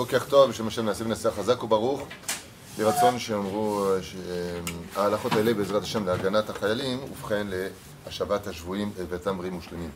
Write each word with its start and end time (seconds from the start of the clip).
בוקר 0.00 0.18
טוב, 0.28 0.50
בשם 0.50 0.66
השם 0.68 0.86
נעשה 0.86 1.04
ונעשה 1.04 1.30
חזק 1.30 1.62
וברוך. 1.62 2.02
יהי 2.78 2.86
רצון 2.86 3.18
שאמרו 3.18 3.86
שההלכות 4.02 5.32
האלה 5.32 5.54
בעזרת 5.54 5.82
השם 5.82 6.06
להגנת 6.06 6.50
החיילים, 6.50 6.98
ובכן 7.04 7.46
להשבת 8.06 8.46
השבויים 8.46 8.92
לבתם 8.98 9.38
בריאים 9.38 9.58
ושלמים. 9.58 9.90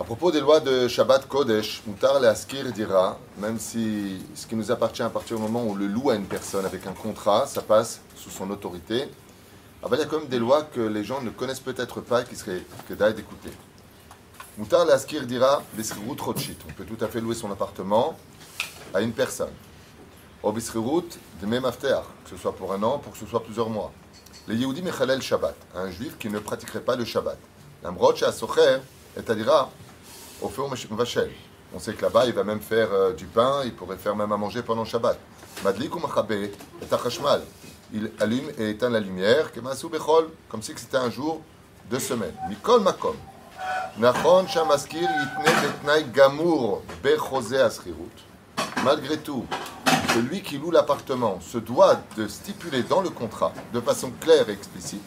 À 0.00 0.04
propos 0.04 0.30
des 0.30 0.40
lois 0.40 0.60
de 0.60 0.88
Shabbat 0.88 1.26
Kodesh, 1.28 1.82
moutar 1.86 2.18
להשכיר 2.20 2.70
דירה, 2.70 3.16
même 3.38 3.58
si 3.58 4.18
ce 4.34 4.46
qui 4.46 4.56
nous 4.56 4.70
appartient 4.70 5.02
à 5.02 5.10
partir 5.10 5.36
du 5.36 5.42
moment 5.42 5.64
où 5.64 5.74
le 5.74 5.86
loue 5.86 6.10
à 6.10 6.14
une 6.14 6.26
personne 6.26 6.66
avec 6.66 6.86
un 6.86 6.92
contrat, 6.92 7.46
ça 7.46 7.62
passe 7.62 8.00
sous 8.16 8.30
son 8.30 8.50
autorité. 8.50 9.08
Alors, 9.82 9.94
il 9.94 10.00
y 10.00 10.02
a 10.02 10.06
quand 10.06 10.18
même 10.18 10.28
des 10.28 10.38
lois 10.38 10.62
que 10.62 10.80
les 10.80 11.04
gens 11.04 11.22
ne 11.22 11.30
connaissent 11.30 11.66
peut-être 11.70 12.00
pas 12.02 12.22
et 12.22 12.24
qui 12.24 12.36
seraient 12.36 12.62
que 12.88 12.94
d'aille 12.94 13.14
d'écouter. 13.14 13.52
Moutar 14.58 14.84
l'askir 14.84 15.26
dira 15.26 15.62
bisrut 15.74 16.20
rochit. 16.20 16.58
On 16.68 16.72
peut 16.72 16.84
tout 16.84 17.02
à 17.02 17.08
fait 17.08 17.20
louer 17.20 17.34
son 17.34 17.50
appartement 17.50 18.18
à 18.94 19.00
une 19.00 19.12
personne. 19.12 19.52
Au 20.42 20.52
bisrut 20.52 21.18
de 21.40 21.46
même 21.46 21.64
after, 21.64 22.00
que 22.24 22.30
ce 22.30 22.36
soit 22.36 22.54
pour 22.54 22.72
un 22.72 22.82
an, 22.82 22.98
pour 22.98 23.12
que 23.12 23.18
ce 23.18 23.26
soit 23.26 23.42
plusieurs 23.42 23.68
mois. 23.68 23.92
Les 24.48 24.56
Yehudi 24.56 24.82
mechalel 24.82 25.20
Shabbat, 25.20 25.54
un 25.74 25.90
juif 25.90 26.16
qui 26.18 26.28
ne 26.28 26.38
pratiquerait 26.38 26.80
pas 26.80 26.96
le 26.96 27.04
Shabbat. 27.04 27.38
L'amroch 27.82 28.22
à 28.22 28.32
socher 28.32 28.78
et 29.16 29.30
à 29.30 29.34
dira 29.34 29.70
au 30.40 30.48
feu 30.48 30.62
vachel. 30.90 31.30
On 31.74 31.78
sait 31.78 31.94
que 31.94 32.02
là-bas, 32.02 32.26
il 32.26 32.32
va 32.32 32.42
même 32.42 32.60
faire 32.60 32.92
euh, 32.92 33.12
du 33.12 33.26
pain, 33.26 33.62
il 33.64 33.74
pourrait 33.74 33.96
faire 33.96 34.16
même 34.16 34.32
à 34.32 34.36
manger 34.36 34.62
pendant 34.62 34.84
Shabbat. 34.84 35.18
Madlik 35.62 35.94
ou 35.94 35.98
machabe 35.98 36.32
et 36.32 36.52
achashmal. 36.90 37.42
Il 37.92 38.10
allume 38.18 38.50
et 38.58 38.70
éteint 38.70 38.88
la 38.88 39.00
lumière, 39.00 39.50
comme 40.48 40.62
si 40.62 40.72
c'était 40.76 40.96
un 40.96 41.10
jour 41.10 41.42
de 41.90 41.98
semaine. 41.98 42.34
Mikol 42.48 42.80
makom. 42.80 43.16
Nachon 43.98 44.46
shamaskir 44.46 45.02
yitne 45.02 45.52
betnai 45.62 46.04
gamour 46.12 46.82
bechose 47.02 47.54
asrirut. 47.54 48.29
Malgré 48.84 49.18
tout, 49.18 49.44
celui 50.14 50.42
qui 50.42 50.56
loue 50.56 50.70
l'appartement 50.70 51.38
se 51.40 51.58
doit 51.58 52.00
de 52.16 52.26
stipuler 52.26 52.82
dans 52.82 53.02
le 53.02 53.10
contrat, 53.10 53.52
de 53.74 53.80
façon 53.80 54.10
claire 54.20 54.48
et 54.48 54.52
explicite, 54.52 55.02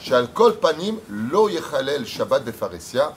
Shal 0.00 0.32
kol 0.32 0.58
panim 0.58 0.98
lo 1.08 1.48
yechalel 1.48 2.04
shabbat 2.04 2.44
befaresia. 2.44 3.14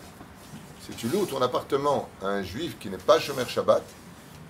Si 0.85 0.91
tu 0.95 1.07
loues 1.07 1.25
ton 1.25 1.41
appartement 1.41 2.07
à 2.21 2.27
un 2.27 2.43
juif 2.43 2.77
qui 2.79 2.89
n'est 2.89 2.97
pas 2.97 3.19
Shomer 3.19 3.45
Shabbat, 3.47 3.81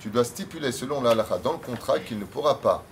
tu 0.02 0.10
dois 0.10 0.26
stipuler 0.26 0.74
selon 0.74 1.02
la 1.02 1.12
halakha 1.12 1.38
dans 1.38 1.54
le 1.54 1.58
contrat 1.60 2.00
qu'il 2.00 2.20
ne 2.20 2.26
pourra 2.26 2.60
pas 2.60 2.84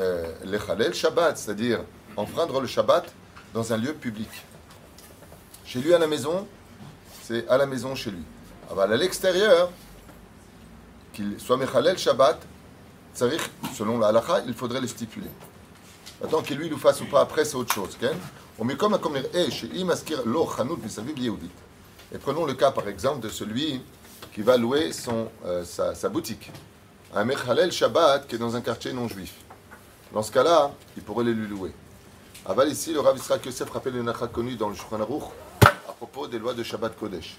euh, 0.00 0.92
Shabbat, 0.94 1.36
c'est-à-dire 1.36 1.80
enfreindre 2.16 2.60
le 2.60 2.66
Shabbat 2.66 3.04
dans 3.52 3.72
un 3.74 3.76
lieu 3.76 3.92
public. 3.92 4.30
Chez 5.66 5.80
lui 5.80 5.92
à 5.92 5.98
la 5.98 6.06
maison, 6.06 6.46
c'est 7.22 7.46
à 7.48 7.58
la 7.58 7.66
maison 7.66 7.94
chez 7.94 8.10
lui. 8.10 8.24
Alors 8.70 8.84
à 8.84 8.96
l'extérieur, 8.96 9.70
qu'il 11.12 11.38
soit 11.38 11.56
Mechalel 11.56 11.98
Shabbat, 11.98 12.40
selon 13.14 13.98
la 13.98 14.08
halakha, 14.08 14.42
il 14.46 14.54
faudrait 14.54 14.80
le 14.80 14.86
stipuler. 14.86 15.30
Maintenant 16.20 16.42
qu'il 16.42 16.56
lui 16.56 16.68
le 16.68 16.76
fasse 16.76 17.00
ou 17.00 17.06
pas 17.06 17.20
après, 17.20 17.44
c'est 17.44 17.56
autre 17.56 17.74
chose. 17.74 17.98
On 18.58 18.64
met 18.64 18.76
comme 18.76 18.94
un 18.94 19.00
eh, 19.34 19.48
Et 22.12 22.18
prenons 22.18 22.46
le 22.46 22.54
cas 22.54 22.70
par 22.70 22.88
exemple 22.88 23.20
de 23.20 23.28
celui 23.28 23.82
qui 24.32 24.42
va 24.42 24.56
louer 24.56 24.92
son, 24.92 25.28
euh, 25.44 25.64
sa, 25.64 26.08
boutique. 26.08 26.50
Un 27.14 27.24
Mechalel 27.24 27.72
Shabbat 27.72 28.26
qui 28.26 28.36
est 28.36 28.38
dans 28.38 28.54
un 28.56 28.60
quartier 28.60 28.92
non 28.92 29.08
juif. 29.08 29.34
Dans 30.12 30.22
ce 30.22 30.30
cas-là, 30.30 30.72
il 30.96 31.02
pourrait 31.02 31.24
les 31.24 31.34
lui 31.34 31.48
louer. 31.48 31.72
Aval 32.46 32.68
ici, 32.70 32.92
le 32.92 33.00
Rav 33.00 33.16
Israël 33.16 33.40
Yosef 33.44 33.70
rappelle 33.70 33.96
une 33.96 34.08
achat 34.08 34.26
connu 34.26 34.56
dans 34.56 34.68
le 34.68 34.74
Shulchan 34.74 35.00
Aruch 35.00 35.24
à 35.64 35.92
propos 35.92 36.26
des 36.26 36.38
lois 36.38 36.54
de 36.54 36.62
Shabbat 36.62 36.98
Kodesh. 36.98 37.36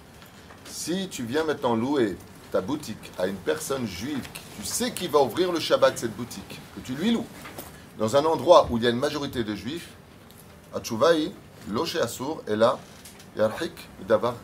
Si 0.65 1.07
tu 1.09 1.23
viens 1.23 1.43
maintenant 1.43 1.75
louer 1.75 2.17
ta 2.53 2.61
boutique 2.61 3.11
à 3.17 3.25
une 3.25 3.35
personne 3.35 3.87
juive, 3.87 4.21
tu 4.59 4.63
sais 4.63 4.91
qu'il 4.91 5.09
va 5.09 5.19
ouvrir 5.19 5.51
le 5.51 5.59
Shabbat 5.59 5.97
cette 5.97 6.15
boutique, 6.15 6.61
que 6.75 6.81
tu 6.81 6.93
lui 6.93 7.09
loues, 7.09 7.25
dans 7.97 8.15
un 8.15 8.23
endroit 8.25 8.67
où 8.69 8.77
il 8.77 8.83
y 8.83 8.85
a 8.85 8.91
une 8.91 8.99
majorité 8.99 9.43
de 9.43 9.55
juifs, 9.55 9.89
Atchouvaï, 10.71 11.31
Loche 11.71 11.95
Assour, 11.95 12.43
et 12.47 12.55
là, 12.55 12.77
Yarhik, 13.35 13.73
Davar. 14.07 14.35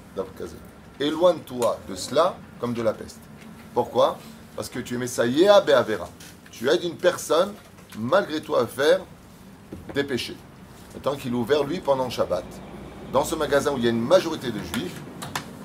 Éloigne-toi 1.00 1.80
de 1.88 1.94
cela 1.94 2.36
comme 2.59 2.74
de 2.74 2.81
la 2.81 2.94
peste. 2.94 3.19
Pourquoi? 3.75 4.18
Parce 4.56 4.69
que 4.69 4.80
tu 4.80 4.96
es 4.96 4.98
Messaïa 4.98 5.62
Be'avera. 5.62 6.09
Tu 6.50 6.68
aides 6.68 6.84
une 6.84 6.98
personne 6.98 7.53
malgré 8.00 8.42
toi 8.42 8.64
à 8.64 8.66
faire 8.66 9.02
des 9.94 10.03
péchés. 10.03 10.38
Tant 11.03 11.16
qu'il 11.16 11.34
est 11.34 11.36
ouvert, 11.36 11.64
lui, 11.64 11.80
pendant 11.80 12.09
Shabbat. 12.09 12.46
Dans 13.14 13.24
ce 13.24 13.36
magasin 13.36 13.72
où 13.72 13.78
il 13.78 13.84
y 13.84 13.88
a 13.88 13.92
une 13.92 14.02
majorité 14.02 14.52
de 14.52 14.59
juifs, 14.74 15.00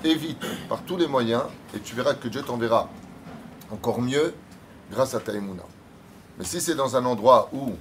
évite 0.05 0.45
par 0.69 0.83
tous 0.83 0.97
les 0.97 1.07
moyens 1.07 1.43
et 1.75 1.81
tu 1.81 1.95
verras 1.95 2.15
que 2.15 2.29
Dieu 2.29 2.43
t'enverra 2.43 2.89
encore 3.71 4.01
mieux 4.01 4.35
grâce 4.91 5.15
à 5.15 5.21
ta 5.21 5.33
Mais 5.33 6.45
si 6.45 6.61
c'est 6.61 6.75
dans 6.75 6.97
un 6.97 7.05
endroit 7.05 7.49
où 7.53 7.73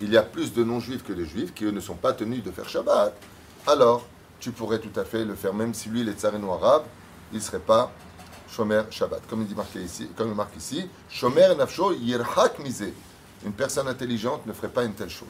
il 0.00 0.10
y 0.10 0.16
a 0.16 0.22
plus 0.22 0.52
de 0.52 0.64
non-juifs 0.64 1.04
que 1.04 1.12
de 1.12 1.24
juifs, 1.24 1.54
qui 1.54 1.64
eux 1.64 1.70
ne 1.70 1.80
sont 1.80 1.94
pas 1.94 2.12
tenus 2.12 2.42
de 2.42 2.50
faire 2.50 2.68
Shabbat, 2.68 3.14
alors 3.66 4.06
tu 4.40 4.50
pourrais 4.50 4.80
tout 4.80 4.98
à 4.98 5.04
fait 5.04 5.24
le 5.24 5.34
faire, 5.34 5.54
même 5.54 5.74
si 5.74 5.88
lui, 5.88 6.08
est 6.08 6.12
tsareno 6.12 6.52
arabe, 6.52 6.84
il 7.32 7.38
ne 7.38 7.42
serait 7.42 7.60
pas 7.60 7.92
Shomer 8.48 8.82
Shabbat. 8.90 9.22
Comme 9.28 9.42
il 9.42 9.46
dit 9.46 9.54
marqué 9.54 9.80
ici, 9.80 10.08
comme 10.16 10.28
il 10.28 10.34
marque 10.34 10.56
ici, 10.56 10.88
Shomer 11.08 11.54
Nafsho 11.56 11.92
Yirhak 11.92 12.58
une 13.44 13.52
personne 13.52 13.88
intelligente 13.88 14.46
ne 14.46 14.52
ferait 14.52 14.68
pas 14.68 14.84
une 14.84 14.94
telle 14.94 15.10
chose. 15.10 15.28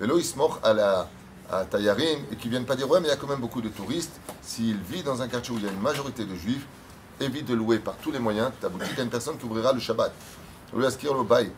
Mais 0.00 0.06
mord 0.36 0.60
à 0.62 0.72
la 0.72 1.08
à 1.50 1.64
Tayarim 1.64 2.20
et 2.30 2.36
qui 2.36 2.48
viennent 2.48 2.66
pas 2.66 2.76
dire 2.76 2.88
ouais 2.90 3.00
mais 3.00 3.08
il 3.08 3.10
y 3.10 3.14
a 3.14 3.16
quand 3.16 3.26
même 3.26 3.40
beaucoup 3.40 3.60
de 3.60 3.68
touristes. 3.68 4.20
S'il 4.42 4.76
vit 4.76 5.02
dans 5.02 5.22
un 5.22 5.28
quartier 5.28 5.54
où 5.54 5.58
il 5.58 5.64
y 5.64 5.68
a 5.68 5.72
une 5.72 5.80
majorité 5.80 6.24
de 6.24 6.34
juifs, 6.34 6.66
évite 7.20 7.46
de 7.46 7.54
louer 7.54 7.78
par 7.78 7.96
tous 7.96 8.10
les 8.10 8.18
moyens 8.18 8.50
ta 8.60 8.68
boutique 8.68 8.98
à 8.98 9.02
une 9.02 9.10
personne 9.10 9.38
qui 9.38 9.44
ouvrira 9.44 9.72
le 9.72 9.80
Shabbat. 9.80 10.12
Lui 10.74 10.84
le 10.84 11.24
bait. 11.24 11.50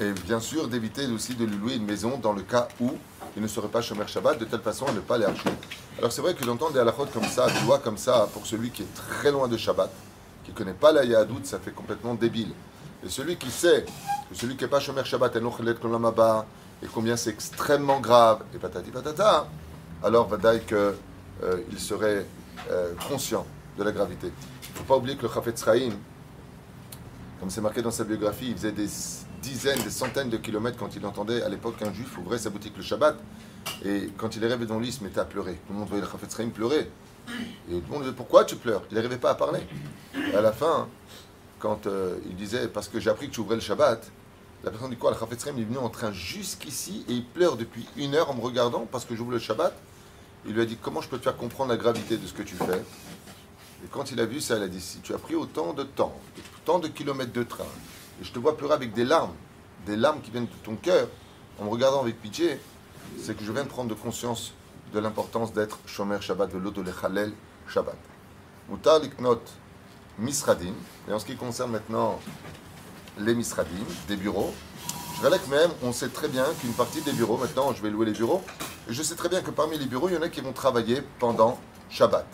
Et 0.00 0.12
bien 0.12 0.40
sûr 0.40 0.68
d'éviter 0.68 1.06
aussi 1.06 1.34
de 1.34 1.44
lui 1.44 1.56
louer 1.56 1.74
une 1.74 1.84
maison 1.84 2.18
dans 2.18 2.32
le 2.32 2.42
cas 2.42 2.66
où 2.80 2.92
il 3.36 3.42
ne 3.42 3.46
serait 3.46 3.68
pas 3.68 3.82
Shomer 3.82 4.06
Shabbat, 4.06 4.38
de 4.38 4.44
telle 4.44 4.60
façon 4.60 4.86
à 4.86 4.92
ne 4.92 5.00
pas 5.00 5.18
les. 5.18 5.26
Alors 5.98 6.10
c'est 6.10 6.22
vrai 6.22 6.34
que 6.34 6.44
j'entends 6.44 6.70
des 6.70 6.80
halakhot 6.80 7.06
comme 7.06 7.24
ça, 7.24 7.46
des 7.50 7.60
lois 7.66 7.78
comme 7.78 7.98
ça, 7.98 8.28
pour 8.32 8.46
celui 8.46 8.70
qui 8.70 8.82
est 8.82 8.94
très 8.94 9.30
loin 9.30 9.48
de 9.48 9.56
Shabbat, 9.56 9.90
qui 10.44 10.50
ne 10.50 10.56
connaît 10.56 10.72
pas 10.72 10.92
la 10.92 11.04
Yahadout, 11.04 11.44
ça 11.44 11.58
fait 11.58 11.70
complètement 11.70 12.14
débile. 12.14 12.52
Et 13.04 13.08
celui 13.08 13.36
qui 13.36 13.50
sait 13.50 13.84
que 14.30 14.34
celui 14.34 14.56
qui 14.56 14.64
n'est 14.64 14.70
pas 14.70 14.80
Shomer 14.80 15.04
Shabbat 15.04 15.36
et 16.82 16.86
combien 16.92 17.16
c'est 17.16 17.30
extrêmement 17.30 18.00
grave, 18.00 18.42
et 18.54 18.58
patati 18.58 18.90
patata, 18.90 19.46
alors 20.02 20.28
va 20.28 20.58
qu'il 20.58 20.76
euh, 20.76 21.62
serait 21.78 22.26
euh, 22.70 22.92
conscient 23.08 23.46
de 23.78 23.84
la 23.84 23.92
gravité. 23.92 24.32
Il 24.62 24.72
ne 24.72 24.78
faut 24.78 24.84
pas 24.84 24.96
oublier 24.96 25.16
que 25.16 25.22
le 25.22 25.32
Chafetz 25.32 25.64
Chaim, 25.64 25.92
comme 27.40 27.50
c'est 27.50 27.60
marqué 27.60 27.82
dans 27.82 27.90
sa 27.90 28.04
biographie, 28.04 28.48
il 28.50 28.56
faisait 28.56 28.72
des 28.72 28.88
dizaines, 29.42 29.82
des 29.82 29.90
centaines 29.90 30.30
de 30.30 30.36
kilomètres 30.36 30.76
quand 30.76 30.94
il 30.96 31.04
entendait 31.06 31.42
à 31.42 31.48
l'époque 31.48 31.76
qu'un 31.76 31.92
juif 31.92 32.16
ouvrait 32.18 32.38
sa 32.38 32.50
boutique 32.50 32.76
le 32.76 32.82
Shabbat. 32.82 33.16
Et 33.84 34.10
quand 34.16 34.36
il 34.36 34.42
est 34.42 34.48
dans 34.66 34.76
le 34.76 34.82
lit, 34.82 34.88
il 34.88 34.92
se 34.92 35.04
mettait 35.04 35.20
à 35.20 35.24
pleurer. 35.24 35.54
Tout 35.66 35.72
le 35.72 35.78
monde 35.78 35.88
voyait 35.88 36.02
le 36.02 36.10
Chafetz 36.10 36.36
Chaim 36.36 36.50
pleurer. 36.50 36.90
Et 37.70 37.74
tout 37.74 37.82
le 37.86 37.92
monde 37.92 38.02
disait 38.02 38.14
Pourquoi 38.14 38.44
tu 38.44 38.56
pleures? 38.56 38.82
Il 38.90 38.96
n'arrivait 38.96 39.18
pas 39.18 39.30
à 39.30 39.34
parler. 39.34 39.60
Et 40.32 40.34
à 40.34 40.40
la 40.40 40.52
fin, 40.52 40.88
quand 41.58 41.86
euh, 41.86 42.16
il 42.28 42.34
disait 42.34 42.68
Parce 42.68 42.88
que 42.88 42.98
j'ai 42.98 43.10
appris 43.10 43.28
que 43.28 43.34
tu 43.34 43.40
ouvrais 43.40 43.54
le 43.54 43.60
Shabbat, 43.60 44.10
la 44.64 44.70
personne 44.70 44.90
dit 44.90 44.96
quoi 44.96 45.10
Le 45.10 45.18
Chafetzrem 45.18 45.58
est 45.58 45.64
venu 45.64 45.78
en 45.78 45.88
train 45.88 46.12
jusqu'ici 46.12 47.04
et 47.08 47.12
il 47.12 47.24
pleure 47.24 47.56
depuis 47.56 47.86
une 47.96 48.14
heure 48.14 48.30
en 48.30 48.34
me 48.34 48.40
regardant 48.40 48.86
parce 48.90 49.04
que 49.04 49.16
j'ouvre 49.16 49.32
le 49.32 49.38
Shabbat. 49.38 49.74
Il 50.46 50.54
lui 50.54 50.62
a 50.62 50.64
dit 50.64 50.76
Comment 50.80 51.00
je 51.00 51.08
peux 51.08 51.18
te 51.18 51.24
faire 51.24 51.36
comprendre 51.36 51.70
la 51.70 51.76
gravité 51.76 52.16
de 52.16 52.26
ce 52.26 52.32
que 52.32 52.42
tu 52.42 52.54
fais? 52.54 52.82
Et 53.84 53.88
quand 53.90 54.12
il 54.12 54.20
a 54.20 54.26
vu 54.26 54.40
ça, 54.40 54.56
il 54.56 54.62
a 54.62 54.68
dit 54.68 54.80
Si 54.80 55.00
tu 55.00 55.14
as 55.14 55.18
pris 55.18 55.34
autant 55.34 55.72
de 55.72 55.82
temps, 55.82 56.16
autant 56.62 56.78
de 56.78 56.88
kilomètres 56.88 57.32
de 57.32 57.42
train, 57.42 57.64
et 58.20 58.24
je 58.24 58.32
te 58.32 58.38
vois 58.38 58.56
pleurer 58.56 58.74
avec 58.74 58.92
des 58.92 59.04
larmes, 59.04 59.34
des 59.86 59.96
larmes 59.96 60.20
qui 60.20 60.30
viennent 60.30 60.46
de 60.46 60.64
ton 60.64 60.76
cœur, 60.76 61.08
en 61.58 61.64
me 61.64 61.70
regardant 61.70 62.00
avec 62.00 62.20
pitié, 62.20 62.60
c'est 63.18 63.36
que 63.36 63.44
je 63.44 63.50
viens 63.50 63.64
de 63.64 63.68
prendre 63.68 63.94
conscience 63.96 64.52
de 64.94 65.00
l'importance 65.00 65.52
d'être 65.52 65.78
Shomer 65.86 66.20
Shabbat, 66.20 66.50
de 66.52 66.92
Chalel 67.00 67.32
Shabbat. 67.68 67.96
Mutar 68.68 69.00
liknot 69.00 69.40
misradim. 70.18 70.74
Et 71.08 71.12
en 71.12 71.18
ce 71.18 71.26
qui 71.26 71.34
concerne 71.34 71.72
maintenant 71.72 72.20
les 73.18 73.34
misradim, 73.34 73.84
des 74.08 74.16
bureaux, 74.16 74.54
je 75.22 75.28
que 75.28 75.50
même, 75.50 75.70
on 75.82 75.92
sait 75.92 76.08
très 76.08 76.28
bien 76.28 76.44
qu'une 76.60 76.72
partie 76.72 77.00
des 77.02 77.12
bureaux, 77.12 77.36
maintenant 77.36 77.72
je 77.72 77.82
vais 77.82 77.90
louer 77.90 78.06
les 78.06 78.12
bureaux, 78.12 78.42
et 78.88 78.92
je 78.92 79.02
sais 79.02 79.14
très 79.14 79.28
bien 79.28 79.40
que 79.40 79.50
parmi 79.50 79.78
les 79.78 79.86
bureaux, 79.86 80.08
il 80.08 80.14
y 80.14 80.18
en 80.18 80.22
a 80.22 80.28
qui 80.28 80.40
vont 80.40 80.52
travailler 80.52 81.02
pendant 81.18 81.60
Shabbat. 81.90 82.26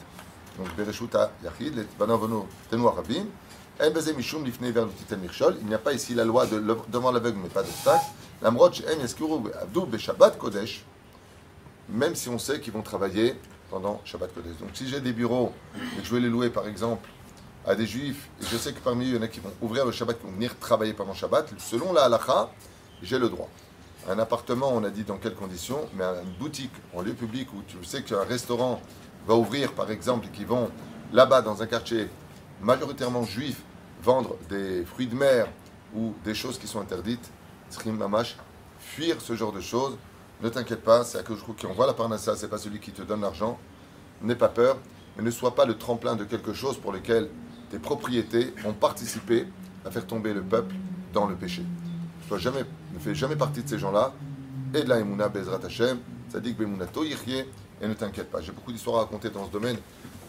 Donc, 0.57 0.75
Bereshuta 0.75 1.33
Yachid, 1.45 1.77
les 1.77 1.87
Banavono 1.99 2.49
Tenoir 2.71 2.97
Rabim, 2.97 3.27
il 3.81 3.93
n'y 5.67 5.75
a 5.75 5.79
pas 5.79 5.93
ici 5.93 6.15
la 6.15 6.25
loi 6.25 6.47
de 6.47 6.59
devant 6.89 7.13
l'aveugle, 7.13 7.39
mais 7.41 7.49
pas 7.49 7.63
d'obstacle. 7.63 8.05
Même 11.89 12.15
si 12.17 12.29
on 12.29 12.39
sait 12.39 12.61
qu'ils 12.61 12.73
vont 12.73 12.83
travailler 12.83 13.37
pendant 13.71 14.01
Shabbat 14.05 14.35
Kodesh. 14.35 14.57
Donc 14.59 14.71
si 14.75 14.89
j'ai 14.89 15.01
des 15.01 15.13
bureaux 15.13 15.53
et 15.77 16.01
que 16.01 16.07
je 16.07 16.13
vais 16.13 16.21
les 16.21 16.29
louer 16.29 16.51
par 16.51 16.67
exemple 16.67 17.09
à 17.69 17.75
des 17.75 17.87
juifs, 17.87 18.31
je 18.41 18.57
sais 18.57 18.73
que 18.73 18.81
parmi 18.81 19.05
eux, 19.05 19.09
il 19.09 19.15
y 19.17 19.19
en 19.19 19.23
a 19.23 19.29
qui 19.29 19.41
vont 19.41 19.53
ouvrir 19.61 19.85
le 19.85 19.93
Shabbat, 19.93 20.19
qui 20.19 20.25
vont 20.25 20.33
venir 20.33 20.59
travailler 20.59 20.95
pendant 20.95 21.13
Shabbat, 21.13 21.53
selon 21.59 21.93
la 21.93 22.05
halakha, 22.05 22.51
j'ai 23.03 23.19
le 23.19 23.29
droit. 23.29 23.51
Un 24.09 24.19
appartement, 24.19 24.71
on 24.73 24.83
a 24.85 24.89
dit 24.89 25.05
dans 25.05 25.19
quelles 25.19 25.35
conditions, 25.35 25.87
mais 25.95 26.05
une 26.05 26.33
boutique 26.39 26.73
en 26.95 27.03
lieu 27.03 27.13
public 27.13 27.53
où 27.53 27.63
tu 27.69 27.77
sais 27.85 28.03
qu'un 28.03 28.25
restaurant 28.25 28.81
va 29.27 29.35
ouvrir, 29.35 29.75
par 29.75 29.91
exemple, 29.91 30.29
et 30.29 30.31
qui 30.31 30.47
vont 30.47 30.71
là-bas 31.13 31.43
dans 31.43 31.63
un 31.63 31.67
quartier 31.67 32.09
majoritairement 32.63 33.25
juif 33.25 33.61
vendre 34.03 34.37
des 34.49 34.87
fruits 34.87 35.07
de 35.07 35.15
mer 35.15 35.47
ou 35.95 36.15
des 36.25 36.35
choses 36.35 36.59
qui 36.59 36.67
sont 36.67 36.81
interdites, 36.81 37.31
Tzrim 37.71 37.99
Mamash, 37.99 38.39
fuir 38.79 39.21
ce 39.21 39.37
genre 39.37 39.53
de 39.53 39.61
choses. 39.61 39.99
Ne 40.41 40.49
t'inquiète 40.49 40.83
pas, 40.83 41.05
c'est 41.05 41.19
à 41.19 41.23
trouve 41.23 41.55
qui 41.55 41.67
envoie 41.67 41.87
la 41.87 41.93
parnassa, 41.93 42.35
c'est 42.35 42.49
pas 42.49 42.57
celui 42.59 42.81
qui 42.81 42.93
te 42.93 43.03
donne 43.03 43.21
l'argent. 43.21 43.59
N'aie 44.23 44.37
pas 44.37 44.49
peur, 44.49 44.79
mais 45.17 45.23
ne 45.23 45.31
sois 45.31 45.55
pas 45.55 45.67
le 45.67 45.77
tremplin 45.77 46.17
de 46.17 46.25
quelque 46.25 46.55
chose 46.55 46.79
pour 46.79 46.93
lequel 46.93 47.29
tes 47.71 47.79
propriétés 47.79 48.55
ont 48.65 48.73
participé 48.73 49.47
à 49.85 49.91
faire 49.91 50.07
tomber 50.07 50.33
le 50.35 50.43
peuple 50.43 50.75
dans 51.13 51.27
le 51.27 51.35
péché. 51.35 51.63
Ne 52.31 52.99
fais 53.01 53.15
jamais 53.15 53.37
partie 53.37 53.63
de 53.63 53.69
ces 53.69 53.79
gens-là. 53.79 54.13
Et 54.75 54.83
de 54.83 54.89
la 54.89 54.99
Emouna 54.99 55.29
Bezrat 55.29 55.61
Hashem, 55.65 55.99
Tzadik 56.31 56.59
Bemunato 56.59 57.03
Yichye, 57.03 57.45
et 57.81 57.89
ne 57.89 57.95
t'inquiète 57.95 58.31
pas. 58.31 58.43
J'ai 58.43 58.53
beaucoup 58.53 58.71
d'histoires 58.71 58.97
à 58.97 58.99
raconter 59.01 59.31
dans 59.31 59.47
ce 59.47 59.51
domaine 59.51 59.79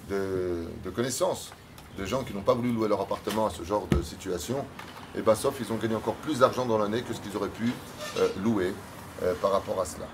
de, 0.09 0.89
connaissances, 0.95 1.51
de 1.97 2.05
gens 2.05 2.23
qui 2.23 2.33
n'ont 2.33 2.41
pas 2.41 2.53
voulu 2.53 2.71
louer 2.71 2.87
leur 2.87 3.01
appartement 3.01 3.47
à 3.47 3.49
ce 3.49 3.63
genre 3.63 3.85
de 3.87 4.01
situation. 4.01 4.65
Et 5.17 5.21
bah, 5.21 5.35
sauf 5.35 5.55
ils 5.59 5.73
ont 5.73 5.75
gagné 5.75 5.95
encore 5.95 6.13
plus 6.15 6.39
d'argent 6.39 6.65
dans 6.65 6.77
l'année 6.77 7.01
que 7.01 7.13
ce 7.13 7.19
qu'ils 7.19 7.35
auraient 7.35 7.49
pu 7.49 7.71
euh, 8.17 8.29
louer 8.41 8.73
euh, 9.23 9.33
par 9.41 9.51
rapport 9.51 9.81
à 9.81 9.85
cela. 9.85 10.05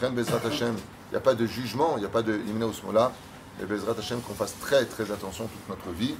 Rien 0.00 0.10
Bezrat 0.10 0.40
Hashem, 0.44 0.74
il 0.74 1.12
n'y 1.12 1.16
a 1.16 1.20
pas 1.20 1.34
de 1.34 1.46
jugement, 1.46 1.92
il 1.96 2.00
n'y 2.00 2.06
a 2.06 2.10
pas 2.10 2.22
de 2.22 2.34
Imna 2.48 2.66
Ousmola. 2.66 3.12
Et 3.62 3.66
Bezrat 3.66 3.94
Hashem, 3.96 4.20
qu'on 4.22 4.34
fasse 4.34 4.58
très 4.58 4.86
très 4.86 5.12
attention 5.12 5.46
toute 5.46 5.68
notre 5.68 5.96
vie 5.96 6.14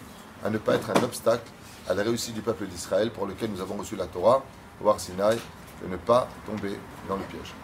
à 0.45 0.51
ne 0.51 0.59
pas 0.59 0.75
être 0.75 0.91
un 0.91 1.03
obstacle 1.03 1.51
à 1.89 1.95
la 1.95 2.03
réussite 2.03 2.35
du 2.35 2.43
peuple 2.43 2.67
d'Israël 2.67 3.11
pour 3.11 3.27
lequel 3.27 3.51
nous 3.51 3.61
avons 3.61 3.77
reçu 3.77 3.97
la 3.97 4.07
Torah, 4.07 4.43
au 4.83 4.89
Har 4.89 5.01
Sinai, 5.01 5.37
de 5.83 5.89
ne 5.89 5.97
pas 5.97 6.29
tomber 6.47 6.79
dans 7.09 7.17
le 7.17 7.23
piège. 7.25 7.55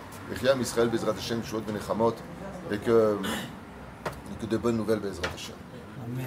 Israël 0.61 0.89
Bezrat 0.89 1.13
Hashem, 1.13 1.45
Shuot 1.45 1.61
Benechamot, 1.61 2.15
et 2.71 2.79
que, 2.79 3.19
et 4.33 4.41
que 4.41 4.47
de 4.47 4.57
bonnes 4.57 4.77
nouvelles 4.77 5.01
Bezrat 5.01 5.29
Hashem. 5.35 5.55
Amen. 6.07 6.27